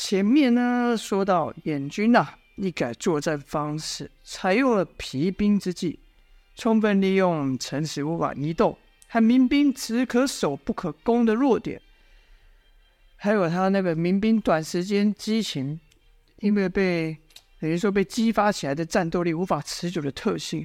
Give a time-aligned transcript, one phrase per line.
[0.00, 5.98] 前面呢说到，燕军呐、一改作战方式，采用了疲兵之计，
[6.54, 11.82] 充分利用城池无法移动和民兵只可守不可攻的弱点，
[13.16, 15.80] 还有他那个民兵短时间激情，
[16.38, 17.18] 因为被
[17.60, 20.64] 等于说被激发起来的战斗力无法持久的特性，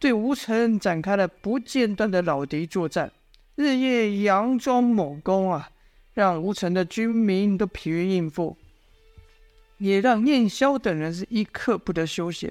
[0.00, 3.12] 对吴城展开了不间断的老敌作战，
[3.54, 5.68] 日夜佯装猛攻啊！
[6.16, 8.56] 让吴城的军民都疲于应付，
[9.76, 12.50] 也让燕萧等人是一刻不得休息，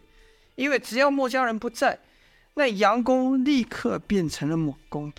[0.53, 1.97] 因为只要墨家人不在，
[2.53, 5.11] 那佯攻立刻变成了猛攻，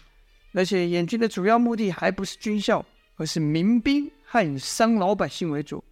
[0.52, 5.82] 而且燕军的主要目的还不是军校，而是民兵和以伤老百姓为主。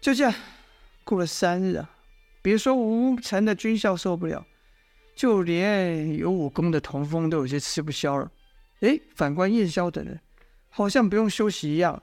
[0.00, 0.32] 就这样
[1.02, 1.90] 过了三日啊，
[2.40, 4.46] 别说吴城的军校受不了，
[5.16, 8.30] 就连有武功的童风都有些吃不消了。
[8.82, 10.20] 哎，反观燕萧等人。
[10.68, 12.02] 好像不用休息一样，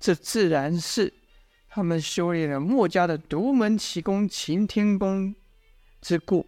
[0.00, 1.12] 这自然是
[1.68, 5.34] 他们修炼了墨家的独门奇功擎天功
[6.00, 6.46] 之故。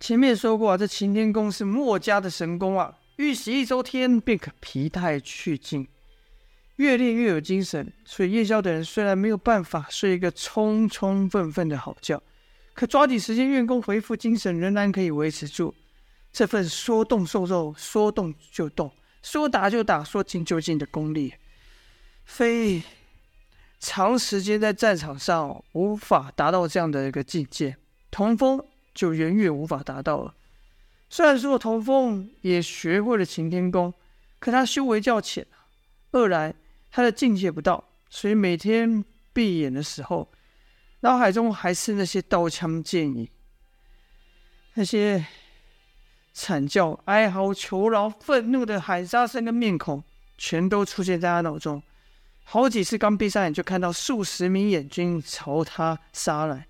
[0.00, 5.86] 前面说过啊，这擎天功是墨家的神功啊，遇袭一周天便可疲态去尽，
[6.76, 7.90] 越练越有精神。
[8.04, 12.20] 所以夜宵的人虽然没有办法睡一个充充分分的好觉，
[12.74, 15.74] 可抓紧时间运功恢复精神，仍然可以维持住
[16.32, 18.92] 这份说动就动，说动就动。
[19.24, 21.32] 说打就打，说进就进的功力，
[22.26, 22.82] 非
[23.80, 27.78] 长时间在战场上无法达到这样的一个境界，
[28.10, 30.34] 童风就远远无法达到了。
[31.08, 33.94] 虽然说童风也学会了擎天功，
[34.38, 35.46] 可他修为较浅，
[36.10, 36.54] 二来
[36.90, 40.30] 他的境界不到，所以每天闭眼的时候，
[41.00, 43.26] 脑海中还是那些刀枪剑影，
[44.74, 45.24] 那些。
[46.34, 50.02] 惨叫、哀嚎、求饶、愤怒的喊杀声跟面孔，
[50.36, 51.80] 全都出现在他脑中。
[52.42, 56.66] 好几次刚闭上眼，就看到数十名眼军朝他杀来，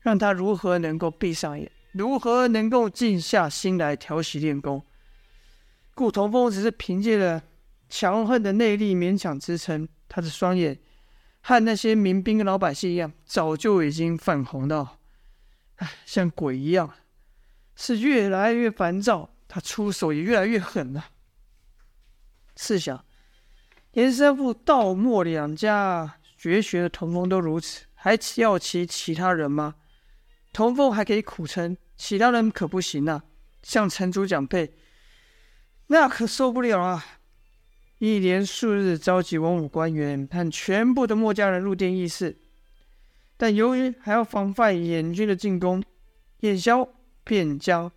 [0.00, 1.70] 让他如何能够闭上眼？
[1.92, 4.82] 如何能够静下心来调息练功？
[5.94, 7.42] 顾童风只是凭借着
[7.88, 10.78] 强横的内力勉强支撑，他的双眼
[11.40, 14.98] 和那些民兵跟老百姓一样，早就已经泛红到，
[15.76, 16.92] 唉，像鬼一样。
[17.82, 21.06] 是越来越烦躁，他出手也越来越狠了。
[22.54, 23.02] 试想，
[23.92, 29.76] 连身负道墨两家绝学的童风都如此，还要其其他人吗？
[30.52, 33.24] 童风还可以苦撑，其他人可不行啊！
[33.62, 34.74] 像城主蒋佩，
[35.86, 37.02] 那可受不了啊！
[37.96, 42.38] 一连数日召集文武官员和全部的墨家人入殿议事，
[43.38, 45.82] 但由于还要防范燕军的进攻，
[46.40, 46.86] 燕萧。
[47.24, 47.90] 便将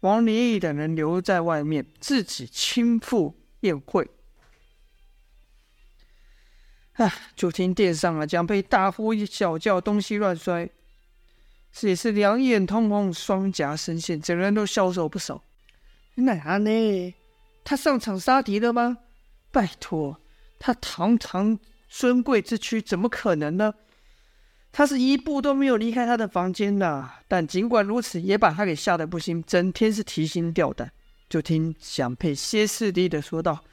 [0.00, 4.08] 王林义等人留在外面，自己亲赴宴会。
[6.94, 7.12] 唉！
[7.34, 10.70] 就听殿上啊，蒋佩大呼小叫，东西乱摔，
[11.70, 15.42] 这也是两眼通红，双颊深陷，整个人都消瘦不少。
[16.14, 17.14] 哪呢？
[17.64, 18.98] 他上场杀敌了吗？
[19.50, 20.20] 拜托，
[20.58, 23.74] 他堂堂尊贵之躯，怎么可能呢？
[24.76, 30.92] 他是一步都没有离开他的房间呐，但尽管如此，也把他给吓得不行，整天是提心吊胆。
[31.30, 33.64] 就听蒋佩歇斯底里的说道：“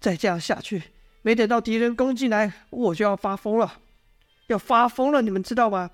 [0.00, 0.82] 再这样下去，
[1.20, 3.80] 没等到敌人攻进来，我就要发疯了，
[4.46, 5.90] 要发疯了，你们知道吗？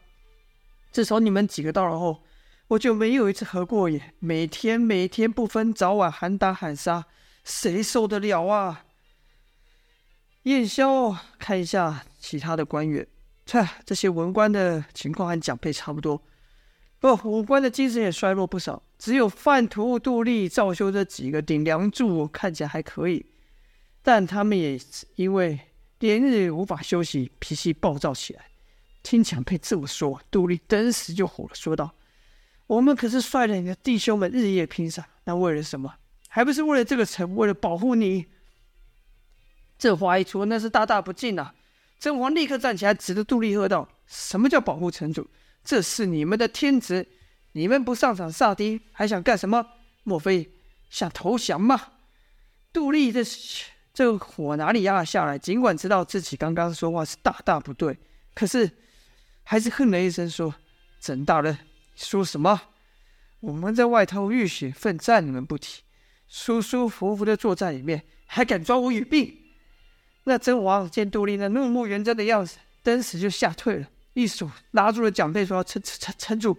[0.93, 2.23] 自从你们几个到了后，
[2.69, 7.07] 我就没有一次合过眼，每天每天不分早晚喊打喊杀，
[7.43, 8.85] 谁受得了啊？”
[10.45, 13.05] 燕霄看一下其他的官员。
[13.47, 16.21] 切，这些文官的情况和蒋佩差不多，
[16.99, 18.83] 不，武官的精神也衰弱不少。
[18.99, 23.25] 只有范图、杜立、赵修这几个顶梁柱看起来还可以，
[24.03, 24.79] 但他们也
[25.15, 25.61] 因为
[26.01, 28.47] 连日无法休息，脾气暴躁起来。
[29.03, 31.95] 听蒋佩这么说，杜立登时就火了，说道
[32.67, 35.95] ：“我们可是率领你的弟兄们日夜拼杀，那为了什么？
[36.29, 38.27] 还不是为了这个城，为了保护你？”
[39.79, 41.55] 这话一出，那是大大不敬啊！
[41.99, 45.29] 甄嬛立刻站起来，指着杜立喝道：“什么叫保护城主？
[45.65, 47.07] 这是你们的天职，
[47.53, 49.67] 你们不上场杀敌，还想干什么？
[50.05, 50.49] 莫非
[50.91, 51.93] 想投降吗？”
[52.73, 53.23] 杜立这
[53.95, 55.39] 这火哪里压得下来？
[55.39, 57.99] 尽管知道自己刚刚说话是大大不对，
[58.35, 58.71] 可是
[59.43, 60.55] 还是哼了一声说
[61.01, 61.57] ：“甄大人
[61.95, 62.61] 说什么？
[63.41, 65.83] 我们在外头浴血奋战，你们不提，
[66.29, 69.45] 舒舒服服的坐在里面，还敢抓我语病？”
[70.29, 76.59] 那真王见杜立那怒目圆睁的样子，登时就吓退了，一手拉住了蒋佩，说：“城城城城主，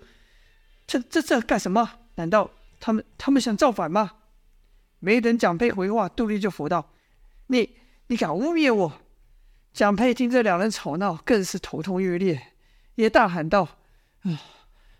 [0.88, 2.00] 这这这干什么？
[2.16, 2.50] 难道
[2.80, 4.14] 他们他们想造反吗？”
[5.00, 6.94] 没等蒋佩回话，杜立就说道
[7.48, 7.76] ：“你
[8.08, 9.02] 你敢污蔑我？
[9.74, 12.54] 蒋佩听这两人吵闹，更是头痛欲裂，
[12.96, 13.68] 也大喊道
[14.24, 14.40] ：“啊，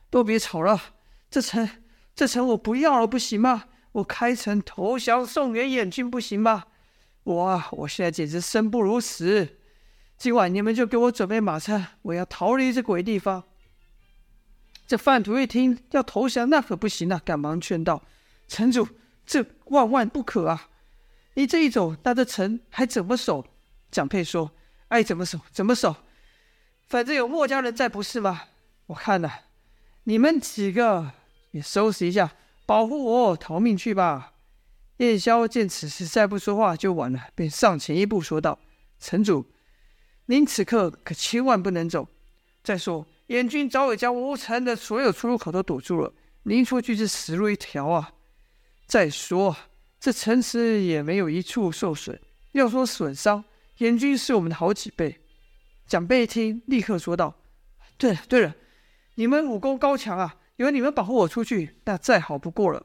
[0.10, 0.80] 都别吵了，
[1.32, 1.70] 这城
[2.14, 3.64] 这城我不要了，不行吗？
[3.94, 6.66] 我开城投降，送元眼睛，不行吗？
[7.28, 9.58] 我啊，我现在简直生不如死。
[10.18, 13.44] 今晚你们就给我准备马车，我要逃离这鬼地方。”
[14.88, 17.22] 这范图一听要投降，那可不行啊！
[17.26, 18.02] 赶忙劝道
[18.48, 18.88] ：“城主，
[19.26, 20.70] 这万万不可啊！
[21.34, 23.46] 你这一走，那这城还怎么守？”
[23.92, 24.52] 蒋佩说。
[24.88, 25.98] 爱怎么守怎么守，
[26.88, 28.44] 反正有墨家人在，不是吗？
[28.86, 29.30] 我看呐，
[30.06, 31.12] 你们几个
[31.52, 32.32] 也收拾一下，
[32.66, 34.32] 保护我逃命去吧。
[34.98, 38.58] 燕霄见此时再不说话就晚了，便上前一步说道
[39.00, 39.46] ：“城主，
[40.26, 42.08] 您此刻可千万不能走。
[42.64, 46.12] 再说，燕军早已将吴城的所有出入口都堵住了，
[46.44, 48.14] 您出去是死路一条啊。
[48.88, 49.56] 再说，
[50.00, 52.20] 这城池也没有一处受损，
[52.54, 53.44] 要说损伤。”
[53.78, 55.20] 燕军是我们的好几倍。
[55.86, 57.36] 蒋备一听，立刻说道
[58.00, 58.56] ：“对了对了，
[59.14, 62.84] 你们武功高强啊，有你们保护我出去，那再好不过了。”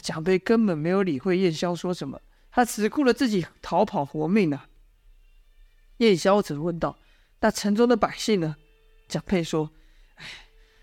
[0.00, 2.20] 蒋备根本没有理会燕霄说什么，
[2.50, 4.68] 他只顾着自己逃跑活命啊。
[5.98, 6.98] 燕霄则问道
[7.40, 8.56] ：“那城中的百姓呢？”
[9.08, 9.70] 蒋佩说
[10.16, 10.24] ：“哎，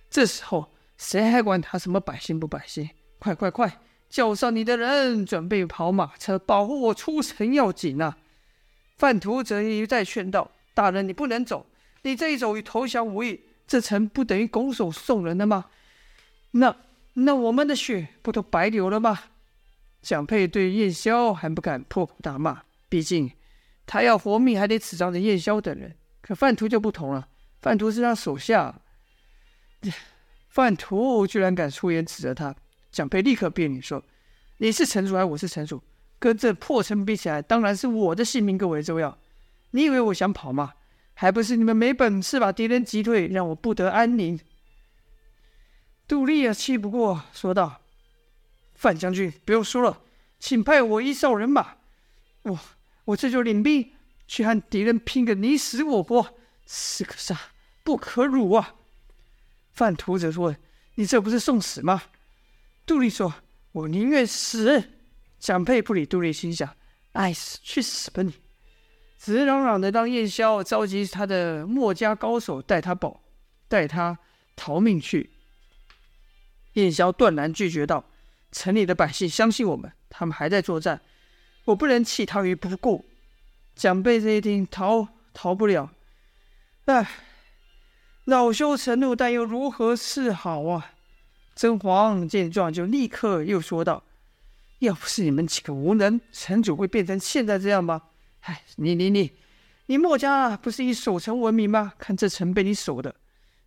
[0.10, 2.90] 这时候谁还管他什么百姓不百姓？
[3.20, 3.80] 快快快，
[4.10, 8.18] 叫上你的人，准备跑马车，保护我出城要紧啊！”
[8.98, 11.66] 范图则一再劝道：“大人，你不能走，
[12.04, 15.66] 你这一走与投降无异，这城不等于拱手送人了吗？
[16.52, 16.76] 那
[17.14, 19.20] 那我们的血不都白流了吗？”
[20.02, 23.32] 蒋佩对燕霄还不敢破口大骂，毕竟
[23.86, 25.96] 他要活命还得指望着燕霄等人。
[26.22, 27.28] 可范图就不同了，
[27.62, 28.82] 范图是他手下，
[30.48, 32.56] 范图居然敢出言指责他，
[32.92, 34.04] 蒋佩立刻辩理说
[34.60, 35.82] ：“你是城主还是我是城主？”
[36.20, 39.18] 跟这破城比起来，当然是我的性命更为重要。
[39.72, 40.74] 你以为我想跑吗？
[41.14, 44.40] 还不是你们没本事把敌人击退，让我不得安宁。
[46.14, 47.82] 杜丽也，气不过，说道
[48.78, 50.00] ：“范将军，不用说了，
[50.38, 51.78] 请派我一哨人马，
[52.44, 52.60] 我
[53.06, 53.92] 我这就领兵
[54.28, 56.36] 去和敌人拼个你死我活，
[56.68, 57.36] 士可杀，
[57.84, 58.76] 不可辱啊！”
[59.74, 60.56] 范图则说
[60.94, 62.04] ：“你这不是送死吗？”
[62.86, 63.34] 杜丽说
[63.74, 64.92] ：“我宁愿死。”
[65.42, 66.76] 蒋佩不理杜丽，心想
[67.14, 68.36] ：“爱死去死吧你！”
[69.18, 73.24] 直嚷嚷的让燕霄召集他的墨家高手带他保，
[73.68, 74.20] 带他
[74.56, 75.32] 逃命去。
[76.74, 78.04] 燕霄断然拒绝道
[78.52, 81.02] ：“城里的百姓相信我们，他们还在作战，
[81.66, 83.06] 我不能弃他于不顾。”
[83.76, 85.90] 蒋佩这一听，逃逃不了，
[86.86, 87.10] 唉，
[88.26, 90.92] 恼羞成怒，但又如何是好啊？
[91.56, 94.04] 甄嬛见状，就立刻又说道。
[94.80, 98.04] 要不是你们几个无能，城主会变成现在这样吗？
[98.42, 99.32] 哎，你你你，
[99.86, 101.94] 你墨家不是以守城闻名吗？
[101.98, 103.16] 看这城被你守的，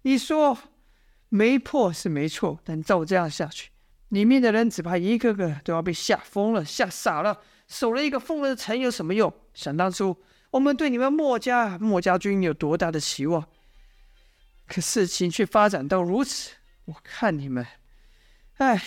[0.02, 0.56] 你说
[1.28, 3.70] 没破是没错，但照这样下去，
[4.08, 7.40] 里面的人只怕一个个都要被吓疯了、吓傻了。
[7.69, 9.32] 守了一个疯了的城有什么用？
[9.55, 10.17] 想当初
[10.50, 13.46] 我们对你们墨家墨家军有多大的期望，
[14.67, 16.52] 可事情却发展到如此，
[16.84, 17.67] 我看你们，
[18.58, 18.82] 哎。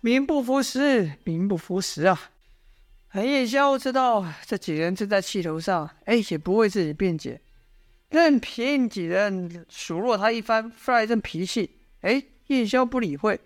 [0.00, 2.32] 名不副实，名不副实啊！
[3.14, 7.40] 燕霄知道这几人正在气头上，哎，也不为自己辩解，
[8.14, 11.78] 任凭几人数落他一番，发一阵脾气。
[12.02, 13.40] 哎，燕霄不理会，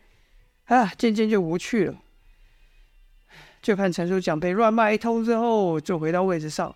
[0.66, 2.02] 啊，渐渐就无趣了。
[3.62, 6.74] 就看陈叔讲被乱骂一通之后，就回到位置上。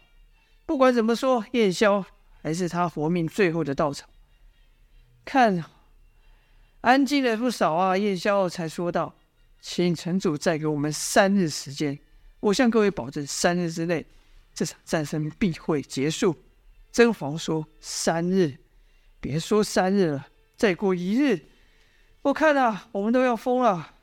[0.65, 2.05] 不管怎么说，燕霄
[2.43, 4.09] 还是他活命最后的稻草。
[5.25, 5.65] 看，
[6.81, 7.97] 安静了不少啊！
[7.97, 9.15] 燕霄才说道。
[9.61, 11.97] 请城主再给我们三日时间，
[12.41, 14.05] 我向各位保证，三日之内
[14.53, 16.37] 这场战争必会结束。
[16.93, 18.59] 甄嬛说：“三日，
[19.19, 21.41] 别说三日了，再过一日，
[22.21, 23.95] 我看啊，我们都要疯了。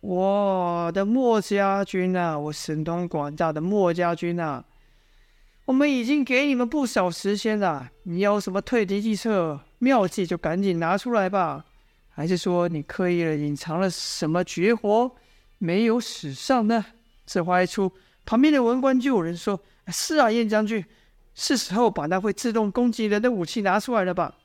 [0.00, 4.64] 我的墨家军啊，我神通广大的墨家军啊，
[5.64, 7.90] 我们已经给你们不少时间了。
[8.04, 11.64] 你要什么退敌计策、妙计，就赶紧拿出来吧。”
[12.08, 15.14] 还是说你刻意的隐藏了什么绝活，
[15.58, 16.82] 没有使上呢？
[17.26, 17.92] 这话一出，
[18.24, 19.60] 旁边的文官就有人说
[19.92, 20.82] ：“是啊，燕将军，
[21.36, 24.38] 是时候把那会自动攻击人的武器拿出来了吧？”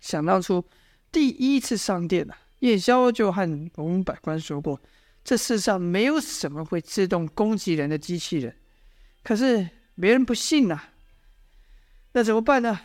[0.00, 0.64] 想当初
[1.12, 4.80] 第一次上殿啊，夜宵就和文武百官说过，
[5.22, 8.56] 这世上没有什么会自动攻击人的机器人。
[9.22, 10.80] 可是别人不信呐，
[12.12, 12.80] 那怎么办呢？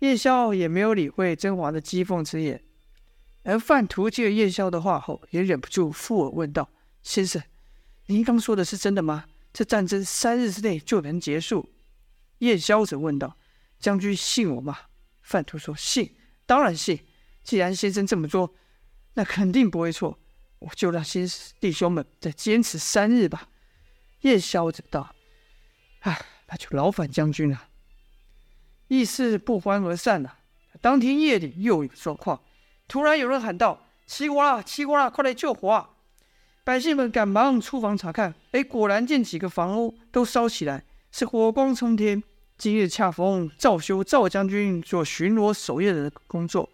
[0.00, 2.62] 夜宵也没有理会甄嬛的讥讽之言，
[3.44, 6.68] 而范图接了燕霄的话后，也忍不住附耳问道
[7.02, 7.40] ：“先生，
[8.06, 9.26] 您刚说的是真的吗？
[9.52, 11.68] 这战争三日之内就能结束？”
[12.38, 13.36] 夜宵者问道
[13.78, 14.78] ：“将军信我吗？”
[15.22, 17.06] 范图说：“信，当然信。
[17.42, 18.54] 既然先生这么做，
[19.14, 20.18] 那肯定不会错。
[20.60, 21.26] 我就让先
[21.60, 23.48] 弟兄们再坚持三日吧。”
[24.22, 25.14] 夜宵者道
[26.00, 27.68] ：“啊，那就劳烦将军了。”
[28.88, 30.38] 议事不欢而散了。
[30.80, 32.42] 当天夜里又有状况，
[32.86, 34.62] 突然有人喊道：“起火了！
[34.62, 35.10] 起火了！
[35.10, 35.90] 快来救火啊！”
[36.64, 40.84] 百姓们赶忙出房查看，哎，果然见几个房屋都烧起来，
[41.16, 42.20] 是火光冲天。
[42.58, 46.68] 今日恰逢赵修赵将军做巡逻守夜的工作，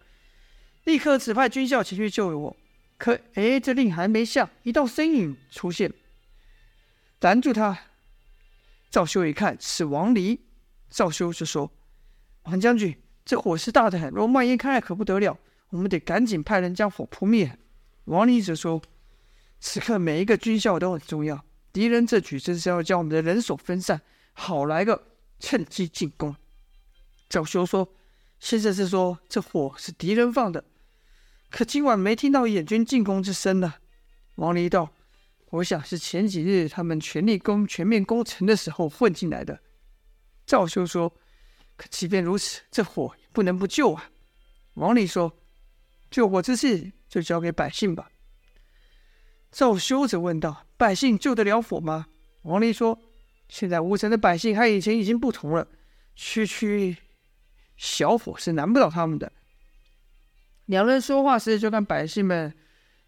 [0.85, 2.57] 立刻指派军校前去救我。
[2.97, 5.93] 可哎，这令还没下，一道身影出现，
[7.19, 7.77] 拦住他。
[8.89, 10.39] 赵修一看是王离，
[10.89, 11.69] 赵修就说
[12.45, 15.37] ：“王将军，这火势大得很，若蔓延开来可不得了，
[15.69, 17.59] 我们得赶紧派人将火扑灭。”
[18.05, 18.81] 王离则说。
[19.59, 24.01] 此刻每一个军校都很重要，敌人这举正是要将我们的人手分散，
[24.33, 25.07] 好来个
[25.39, 26.35] 趁机进攻。
[27.29, 27.93] 赵修说
[28.39, 30.65] ：“先生是说这火是敌人放的，
[31.49, 33.75] 可今晚没听到燕军进攻之声呢。”
[34.35, 34.93] 王离道
[35.51, 39.61] ：“我想是前几日他们全力攻全面攻城的时候混进来的。”
[40.45, 41.13] 赵修说
[41.77, 44.09] ：“可即便如此，这火也不能不救啊。”
[44.75, 45.37] 王离说
[46.09, 48.09] ：“救火之事就交给百姓吧。”
[49.51, 52.07] 赵修则问道：“百姓救得了火吗？”
[52.43, 52.99] 王离说
[53.51, 55.67] ：“现在吴城的百姓和以前已经不同了，
[56.15, 56.95] 区区
[57.75, 59.29] 小火是难不倒他们的。”
[60.67, 62.55] 两人说话时，就看百姓们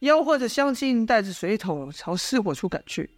[0.01, 3.09] 吆喝着乡亲，带着水桶朝失火处赶去。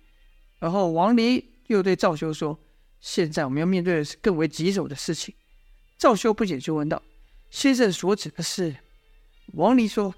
[0.59, 2.59] 而后王离又对赵修说
[3.01, 5.33] ：“现在我们要面对的是更为棘手的事情。”
[5.97, 7.01] 赵修不解，就问道
[7.49, 8.75] ：“先生所指的是？”
[9.53, 10.13] 王离说：“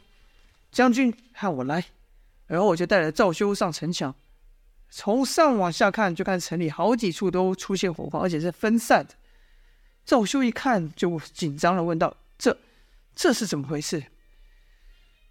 [0.74, 1.86] 将军和我来。”
[2.48, 4.14] 然后我就带着赵修上城墙，
[4.90, 9.14] 从上往下看，就看城里好几处都出现火光，而且是分散的。
[10.06, 12.58] 赵修一看就紧张了，问道：“这
[13.14, 14.04] 这是怎么回事？”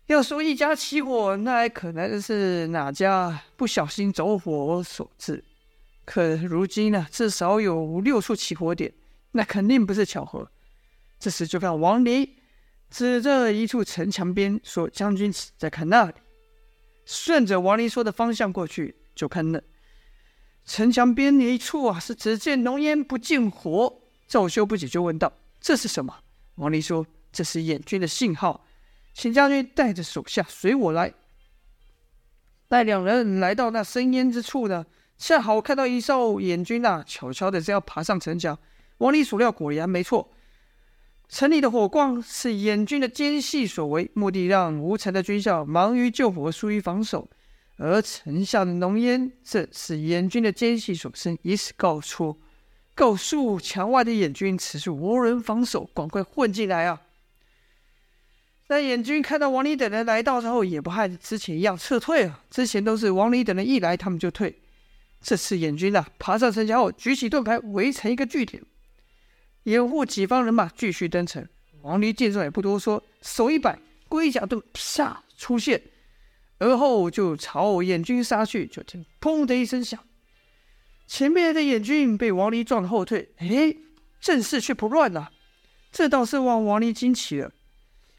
[0.06, 5.42] 要说一家起火，那还可能是哪家不小心走火所致。
[6.04, 8.92] 可如今呢，至少有五六处起火点，
[9.32, 10.48] 那肯定不是巧合。
[11.18, 12.36] 这时就看王离
[12.90, 16.12] 指着一处城墙边说：“将军，再看那里。”
[17.04, 19.61] 顺着王离说的方向过去，就看那
[20.64, 24.02] 城墙边的一处啊，是只见浓烟不见火。
[24.28, 26.18] 赵修不解，就问道：“这是什么？”
[26.56, 28.66] 王离说：“这是燕军的信号，
[29.14, 31.14] 请将军带着手下随我来。”
[32.68, 34.85] 待两人来到那生烟之处呢，
[35.16, 38.58] 恰好看到一艘燕军啊，悄悄的正要爬上城墙。
[38.99, 40.32] 王离所料果然没错。
[41.28, 47.28] 城里的火光是燕军的奸细所为，目的让吴城的军校忙于救火，疏于防守；
[47.76, 52.40] 而城下的浓烟正是燕军的奸细所生，以此告出，
[52.95, 57.02] 告诉墙外的燕军此处无人防守，赶快混进来啊！
[58.66, 62.42] 但燕军看到王离等人来到之后，也不和之前一样撤退了。
[62.50, 64.59] 之前都是王离等人一来，他们就退。
[65.21, 68.62] 这次燕军啊，爬上城墙后，举起盾牌，围成一个据点。
[69.64, 71.47] 掩护己方人马继续登城。
[71.83, 73.78] 王离见状也不多说，手一摆，
[74.09, 75.80] 龟甲盾啪出现，
[76.58, 78.66] 而后就朝燕军杀去。
[78.66, 80.02] 就听砰的一声响，
[81.06, 83.32] 前面的眼军被王离撞后退。
[83.36, 83.76] 哎，
[84.20, 85.30] 阵势却不乱了，
[85.92, 87.52] 这倒是让王离惊奇了。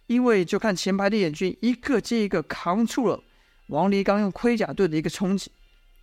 [0.07, 3.21] 因为就看前排的眼军一个接一个扛住了
[3.67, 5.51] 王离刚用盔甲盾的一个冲击，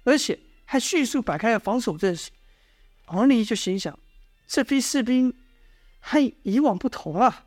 [0.02, 2.30] 而且还迅速摆开了防守阵势。
[3.06, 3.98] 王离就心想。
[4.46, 5.32] 这批士兵
[6.00, 7.46] 和以往不同啊！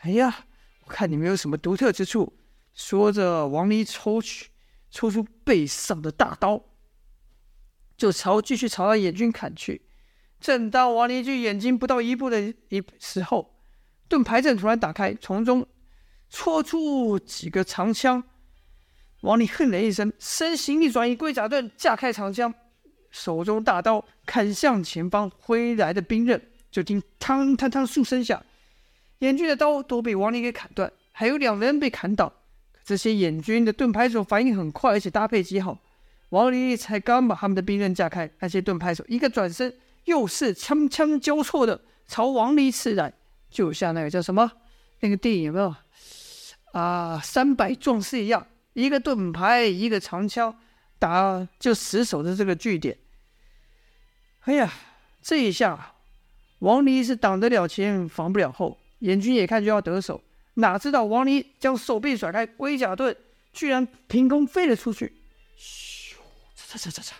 [0.00, 0.44] 哎呀，
[0.84, 2.32] 我看你们有什么独特之处？
[2.78, 4.50] 说着，王离抽取
[4.88, 6.62] 抽出背上的大刀，
[7.96, 9.82] 就朝继续朝那眼军砍去。
[10.40, 13.58] 正当王离距眼睛不到一步的一时候，
[14.08, 15.66] 盾牌阵突然打开，从中
[16.30, 18.22] 戳出几个长枪。
[19.22, 22.54] 王离哼了一声，身形一转移，龟甲盾架开长枪。
[23.10, 28.40] 手中大刀砍向前方挥来的兵刃，就听“嘡嘡嘡”数声响，
[29.18, 32.32] 眼军的刀都被王离给砍断，还有两人被砍倒。
[32.88, 35.78] 这些燕军的盾牌手反应很快，而且搭配极好。
[36.30, 39.76] 王离才刚把他们的兵刃架开，那些盾牌手一个转身，
[40.06, 43.12] 又是枪枪交错的朝王离刺来，
[43.50, 44.50] 就像那个叫什么
[45.00, 45.74] 那个电影有没有
[46.72, 47.20] 啊？
[47.22, 50.58] 三百壮士一样，一个盾牌，一个长枪。
[51.00, 52.98] 打就死守着这个据点。
[54.40, 54.72] 哎呀，
[55.22, 55.92] 这一下，
[56.60, 58.78] 王离是挡得了前，防不了后。
[58.98, 60.20] 燕军也看就要得手，
[60.58, 63.16] 哪知道王离将手臂甩开，龟甲盾
[63.52, 65.12] 居然凭空飞了出去。
[65.56, 66.14] 咻！
[66.56, 67.12] 嚓嚓嚓嚓嚓！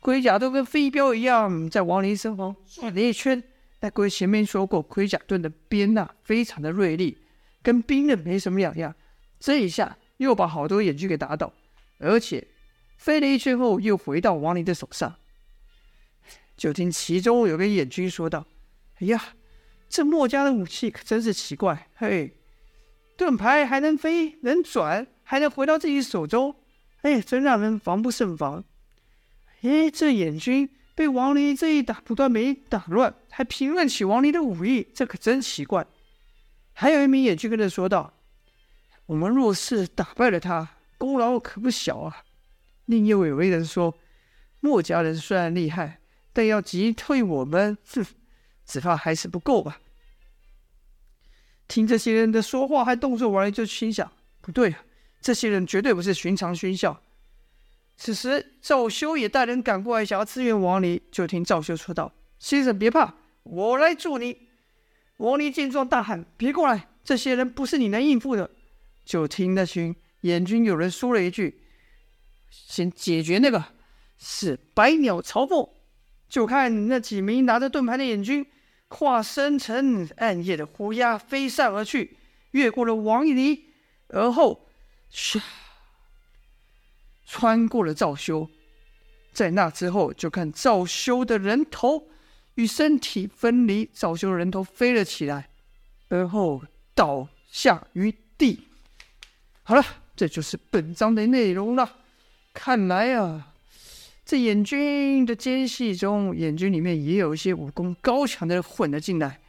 [0.00, 3.42] 盔甲盾跟飞镖一样，在王林身旁转了一圈。
[3.80, 7.16] 但各位前面说过，盔甲盾的边呐非常的锐利，
[7.62, 8.94] 跟冰刃没什么两样。
[9.40, 11.52] 这一下又把好多眼军给打倒，
[11.98, 12.46] 而且
[12.96, 15.14] 飞了一圈后又回到王林的手上。
[16.56, 18.46] 就听其中有个眼军说道
[19.00, 19.34] ：“哎呀，
[19.88, 22.34] 这墨家的武器可真是奇怪，嘿，
[23.18, 26.56] 盾牌还能飞，能转，还能回到自己手中，
[27.02, 28.64] 哎，真让人防不胜防。
[29.60, 35.86] 哎，这眼军。”被王离这一打，不断没打乱，还评论起王离的武艺，这可真奇怪。
[36.72, 38.14] 还有一名眼军跟着说道
[39.06, 42.24] ：“我们若是打败了他，功劳可不小啊。”
[42.86, 43.96] 另一位为人说
[44.58, 46.00] ：“墨家人虽然厉害，
[46.32, 48.04] 但要击退我们，哼，
[48.66, 49.78] 只怕还是不够吧。”
[51.68, 54.10] 听这些人的说话和动作，王离就心想：
[54.40, 54.82] 不对啊，
[55.20, 57.00] 这些人绝对不是寻常军校。
[57.96, 61.02] 此时，赵修也带人赶过来，想要支援王离。
[61.12, 64.48] 就听赵修说道：“先生别怕，我来助你。”
[65.18, 66.88] 王离见状大喊：“别过来！
[67.04, 68.50] 这些人不是你能应付的。”
[69.04, 71.60] 就听那群眼军有人说了一句
[72.48, 73.64] ：“先解决那个，
[74.16, 75.68] 是百鸟朝凤。”
[76.30, 78.46] 就看那几名拿着盾牌的眼军，
[78.88, 82.16] 化身成暗夜的乌鸦，飞上而去，
[82.52, 83.66] 越过了王一尼，
[84.08, 84.66] 而后，
[85.12, 85.40] 唰。
[87.26, 88.48] 穿过了赵修，
[89.32, 92.08] 在那之后，就看赵修的人头
[92.54, 95.50] 与身体分离，赵修的人头飞了起来，
[96.08, 96.62] 而后
[96.94, 98.66] 倒下于地。
[99.62, 99.84] 好了，
[100.16, 101.98] 这就是本章的内容了。
[102.54, 103.47] 看来啊，
[104.28, 109.40] 在眼军的奸细中，眼军里面也有一些武功高强的人混了进来。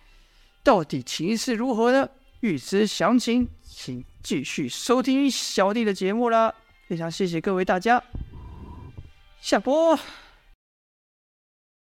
[0.63, 2.07] 到底情势如何呢？
[2.39, 6.55] 欲知详情，请继续收听小弟的节目啦。
[6.87, 8.01] 非常谢谢各位大家，
[9.41, 9.99] 下播。